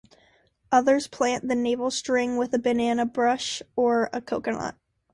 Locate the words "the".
1.47-1.53